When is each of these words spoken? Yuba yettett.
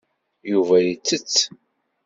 Yuba 0.51 0.75
yettett. 0.81 1.35